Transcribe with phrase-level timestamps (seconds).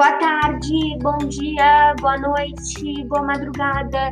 [0.00, 4.10] Boa tarde, bom dia, boa noite, boa madrugada.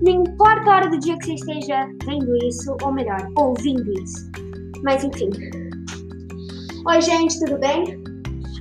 [0.00, 4.30] Não importa a hora do dia que você esteja vendo isso, ou melhor, ouvindo isso.
[4.82, 5.28] Mas enfim.
[6.88, 8.02] Oi, gente, tudo bem?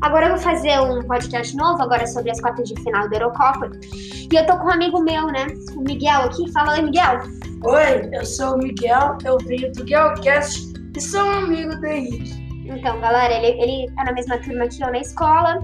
[0.02, 3.71] Agora eu vou fazer um podcast novo, agora sobre as quartas de final da Eurocopa.
[3.94, 5.48] E eu tô com um amigo meu, né?
[5.78, 6.52] O Miguel aqui.
[6.52, 7.20] Fala oi, Miguel.
[7.64, 12.34] Oi, eu sou o Miguel, eu venho do Guelcast e sou um amigo do Henrique.
[12.66, 15.63] Então, galera, ele, ele tá na mesma turma que eu na escola.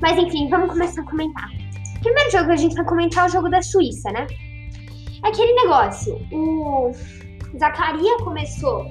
[0.00, 1.48] Mas enfim, vamos começar a comentar.
[2.00, 4.26] Primeiro jogo que a gente vai comentar é o jogo da Suíça, né?
[5.22, 6.92] Aquele negócio, o
[7.58, 8.86] Zacaria começou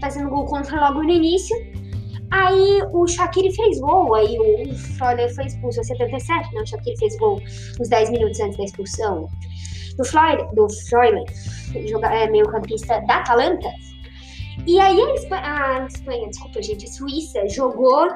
[0.00, 1.56] fazendo gol contra logo no início.
[2.30, 6.60] Aí o Shaqiri fez gol, aí o Freuler foi expulso aos 77, né?
[6.60, 7.40] O Shaqiri fez gol
[7.80, 9.28] uns 10 minutos antes da expulsão
[9.96, 11.24] do Freuler, do Freuler,
[12.12, 13.68] é, meio campista da Atalanta.
[14.66, 18.08] E aí a Espanha, a Espanha, desculpa gente, a Suíça jogou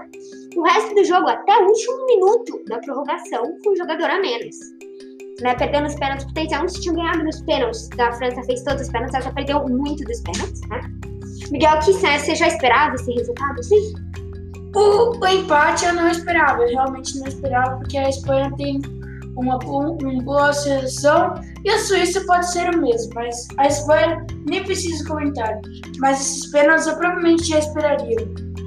[0.56, 4.56] o resto do jogo até o último minuto da prorrogação com um jogador a menos.
[5.40, 7.88] Né, perdendo os pênaltis por 3 a 1, se tinha ganhado nos pênaltis.
[7.96, 10.80] Da França fez todos os pênaltis, ela já perdeu muito dos pênaltis, né?
[11.50, 13.94] Miguel, que você já esperava esse resultado, sim?
[14.74, 18.80] O, o empate eu não esperava, eu realmente não esperava, porque a Espanha tem
[19.36, 24.62] uma, uma boa seleção e a Suíça pode ser o mesmo, mas a Espanha nem
[24.64, 25.60] precisa comentar.
[25.98, 28.16] Mas esses pênaltis eu provavelmente já esperaria.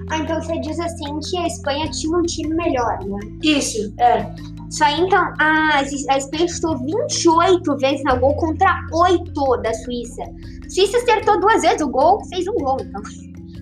[0.10, 3.20] Ah, então você diz assim que a Espanha tinha um time melhor, né?
[3.44, 4.26] Isso, é.
[4.70, 10.24] Só então, a, a Espanha chutou 28 vezes no gol contra 8 da Suíça.
[10.24, 13.02] A Suíça acertou duas vezes o gol, fez um gol, então.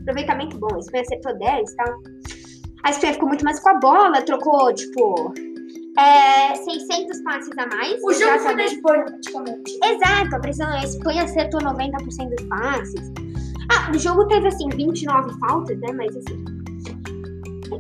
[0.02, 0.76] Aproveitamento bom.
[0.76, 1.94] A Espanha acertou 10 e tal.
[2.84, 5.34] A Espanha ficou muito mais com a bola, trocou, tipo,
[5.98, 8.02] é, 600 passes a mais.
[8.04, 9.80] O jogo foi da Espanha, praticamente.
[9.84, 13.12] Exato, a, pressão, a Espanha acertou 90% dos passes.
[13.72, 15.92] Ah, o jogo teve, assim, 29 faltas, né?
[15.94, 16.44] Mas, assim.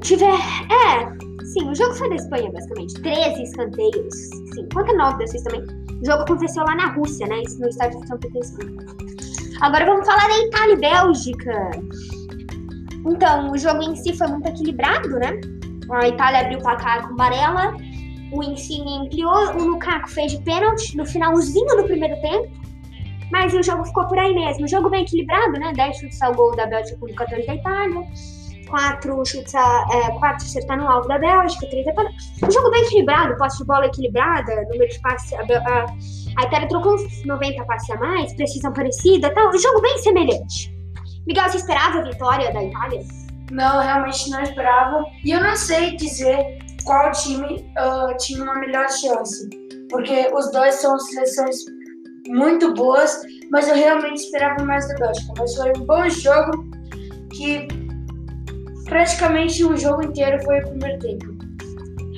[0.02, 0.34] Tiver.
[0.34, 1.44] É.
[1.46, 3.02] Sim, o jogo foi da Espanha, basicamente.
[3.02, 4.16] 13 escanteios.
[4.54, 5.84] Sim, quanto 9 da Suíça também.
[6.02, 7.42] O jogo aconteceu lá na Rússia, né?
[7.60, 8.84] No estádio de São Petersburgo.
[9.62, 11.72] Agora vamos falar da Itália e Bélgica.
[13.06, 15.40] Então, o jogo em si foi muito equilibrado, né?
[15.92, 17.74] A Itália abriu o placar com Barella,
[18.34, 22.52] o Insigne ampliou, o Lukaku fez de pênalti no finalzinho do primeiro tempo,
[23.32, 24.66] mas o jogo ficou por aí mesmo.
[24.66, 25.72] O jogo bem equilibrado, né?
[25.76, 28.08] 10 chutes ao gol da Bélgica com 14 da Itália,
[28.70, 32.04] 4 chutes a, é, 4 acertar no alvo da Bélgica, 3 da.
[32.48, 35.34] Um jogo bem equilibrado, posse de bola equilibrada, número de passes.
[35.34, 35.86] A, a,
[36.38, 39.50] a Itália trocou uns 90 passes a mais, precisão parecida tal.
[39.50, 40.76] Um jogo bem semelhante.
[41.26, 43.02] Miguel, você esperava a vitória da Itália?
[43.52, 45.06] Não, realmente não esperava.
[45.24, 49.50] E eu não sei dizer qual time uh, tinha uma melhor chance.
[49.90, 51.58] Porque os dois são seleções
[52.28, 53.22] muito boas,
[53.52, 55.34] mas eu realmente esperava mais da Bélgica.
[55.38, 56.52] Mas foi um bom jogo
[57.32, 57.68] que
[58.86, 61.34] praticamente o jogo inteiro foi o primeiro tempo.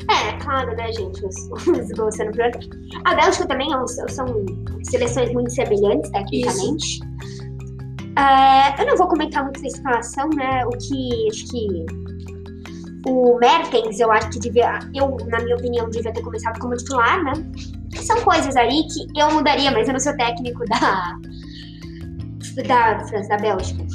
[0.10, 1.26] É, claro, né, gente?
[1.26, 1.36] Os,
[1.68, 2.60] os gols sendo primeiro
[3.06, 4.26] A Bélgica também é são
[4.84, 7.00] seleções muito semelhantes, tecnicamente.
[8.18, 10.66] É, eu não vou comentar muito da escalação, né?
[10.66, 11.86] O que acho que
[13.06, 17.24] o Mertens, eu acho que devia, eu, na minha opinião, devia ter começado como titular,
[17.24, 17.34] né?
[17.96, 21.18] São coisas aí que eu mudaria, mas eu não sou técnico da,
[22.68, 23.86] da França, da Bélgica.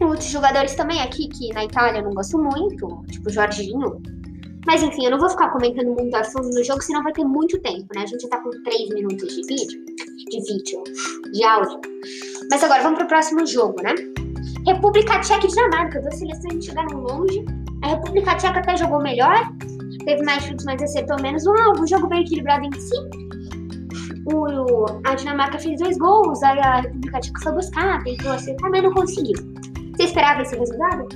[0.00, 4.00] Outros jogadores também aqui, que na Itália eu não gosto muito, tipo Jorginho.
[4.66, 7.24] Mas enfim, eu não vou ficar comentando muito a fundo no jogo, senão vai ter
[7.24, 8.02] muito tempo, né?
[8.02, 9.84] A gente já tá com 3 minutos de vídeo,
[10.28, 10.82] de vídeo,
[11.32, 11.80] de áudio.
[12.50, 13.94] Mas agora vamos pro próximo jogo, né?
[14.66, 17.44] República Tcheca e Dinamarca, duas seleções que chegaram longe.
[17.82, 19.48] A República Tcheca até jogou melhor,
[20.04, 21.44] teve mais chutes, mas acertou menos.
[21.46, 22.96] Um, jogo bem equilibrado em si.
[24.32, 28.82] O, a Dinamarca fez dois gols, aí a República Tcheca foi buscar, tentou acertar, mas
[28.82, 29.36] não conseguiu.
[29.96, 31.06] Você esperava esse resultado?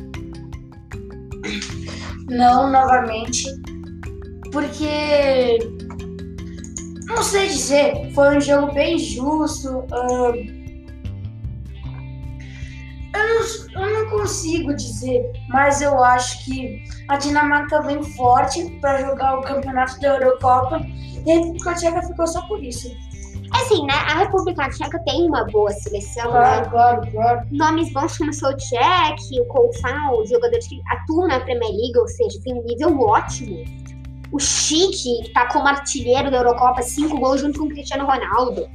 [2.28, 3.48] Não, novamente.
[4.52, 5.58] Porque.
[7.06, 9.78] Não sei dizer, foi um jogo bem justo.
[9.78, 10.59] Uh,
[13.34, 19.38] não, eu não consigo dizer, mas eu acho que a Dinamarca vem forte para jogar
[19.38, 20.80] o campeonato da Eurocopa
[21.26, 22.90] e a República Tcheca ficou só por isso.
[23.52, 23.94] Assim, né?
[23.94, 26.70] A República Tcheca tem uma boa seleção, claro, né?
[26.70, 27.46] Claro, claro.
[27.50, 32.38] Nomes bons como o Solchek, o Koufal, jogadores que atuam na Premier League, ou seja,
[32.44, 33.64] tem um nível ótimo.
[34.32, 38.68] O Chique, que tá como artilheiro da Eurocopa, cinco gols junto com o Cristiano Ronaldo.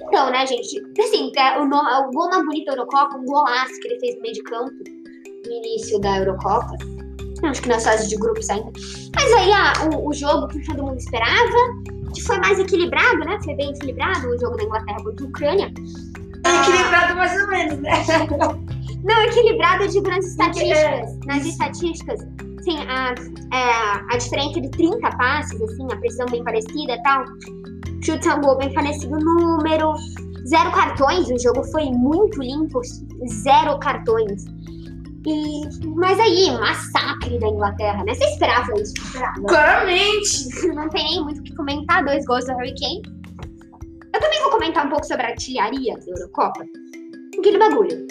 [0.00, 0.80] Então, né, gente?
[0.98, 4.22] Assim, é o, o gol mais bonito da Eurocopa, um golaço que ele fez no
[4.22, 4.72] meio de campo
[5.46, 6.76] no início da Eurocopa.
[7.42, 8.70] Acho que nas fases de grupos ainda.
[9.14, 11.58] Mas aí ah, o, o jogo que todo mundo esperava,
[12.14, 13.38] que foi mais equilibrado, né?
[13.44, 15.72] Foi bem equilibrado o jogo da Inglaterra contra a Ucrânia.
[16.44, 17.92] Ah, equilibrado mais ou menos, né?
[19.04, 21.18] Não, equilibrado de grandes estatísticas.
[21.26, 22.20] Nas estatísticas,
[22.64, 23.14] tem a,
[23.54, 27.24] é, a diferença de 30 passes, assim, a precisão bem parecida e tal.
[28.02, 29.94] Chute ao gol bem parecido número.
[30.46, 32.80] Zero cartões, o jogo foi muito limpo,
[33.26, 34.44] zero cartões.
[35.26, 38.14] E, mas aí, massacre da Inglaterra, né?
[38.14, 38.94] Você esperava isso?
[38.96, 39.42] Esperava.
[39.42, 40.68] Claramente!
[40.74, 43.02] Não tem nem muito o que comentar, dois gols do Harry Kane.
[44.14, 46.64] Eu também vou comentar um pouco sobre a artilharia da Eurocopa.
[47.38, 48.06] Aquele bagulho.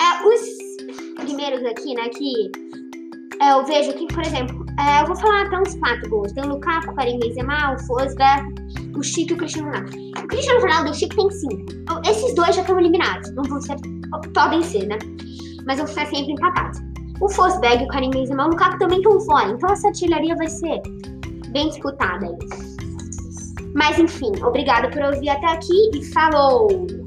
[0.00, 2.50] É, os primeiros aqui, né, que
[3.40, 6.32] é, eu vejo aqui, por exemplo, é, eu vou falar até uns quatro gols.
[6.32, 8.54] Tem o Lukaku, o Karim Benzema, o Fosberg,
[8.98, 9.96] o Chico e o Cristiano Ronaldo.
[10.18, 11.72] O Cristiano Ronaldo e o Chico tem cinco.
[11.72, 13.34] Então, esses dois já estão eliminados.
[13.34, 13.76] Não vão ser...
[14.34, 14.98] Podem ser, né?
[15.66, 16.80] Mas vão ficar sempre empatados.
[17.20, 19.50] O Fosberg, o Karim Benzema, o Lukaku também estão fora.
[19.50, 20.80] Então essa artilharia vai ser
[21.50, 22.36] bem disputada aí.
[23.74, 26.99] Mas enfim, obrigada por ouvir até aqui e falou!